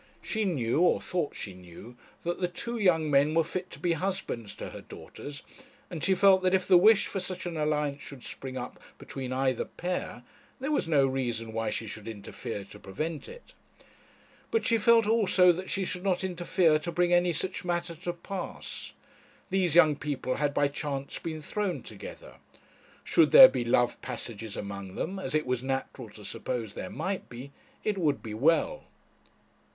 She 0.23 0.45
knew, 0.45 0.79
or 0.81 0.99
thought 0.99 1.35
she 1.35 1.53
knew, 1.53 1.95
that 2.23 2.41
the 2.41 2.47
two 2.47 2.79
young 2.79 3.11
men 3.11 3.35
were 3.35 3.43
fit 3.43 3.69
to 3.69 3.77
be 3.79 3.93
husbands 3.93 4.55
to 4.55 4.71
her 4.71 4.81
daughters, 4.81 5.43
and 5.91 6.03
she 6.03 6.15
felt 6.15 6.41
that 6.41 6.55
if 6.55 6.67
the 6.67 6.75
wish 6.79 7.05
for 7.05 7.19
such 7.19 7.45
an 7.45 7.55
alliance 7.55 8.01
should 8.01 8.23
spring 8.23 8.57
up 8.57 8.79
between 8.97 9.31
either 9.31 9.63
pair, 9.63 10.23
there 10.59 10.71
was 10.71 10.87
no 10.87 11.05
reason 11.05 11.53
why 11.53 11.69
she 11.69 11.85
should 11.85 12.07
interfere 12.07 12.63
to 12.63 12.79
prevent 12.79 13.29
it. 13.29 13.53
But 14.49 14.65
she 14.65 14.79
felt 14.79 15.05
also 15.05 15.51
that 15.51 15.69
she 15.69 15.85
should 15.85 16.03
not 16.03 16.23
interfere 16.23 16.79
to 16.79 16.91
bring 16.91 17.13
any 17.13 17.31
such 17.31 17.63
matter 17.63 17.93
to 17.97 18.11
pass. 18.13 18.93
These 19.51 19.75
young 19.75 19.95
people 19.95 20.37
had 20.37 20.51
by 20.51 20.67
chance 20.69 21.19
been 21.19 21.43
thrown 21.43 21.83
together. 21.83 22.37
Should 23.03 23.29
there 23.29 23.47
be 23.49 23.63
love 23.63 24.01
passages 24.01 24.57
among 24.57 24.95
them, 24.95 25.19
as 25.19 25.35
it 25.35 25.45
was 25.45 25.61
natural 25.61 26.09
to 26.09 26.25
suppose 26.25 26.73
there 26.73 26.89
might 26.89 27.29
be, 27.29 27.51
it 27.83 27.99
would 27.99 28.23
be 28.23 28.33
well. 28.33 28.85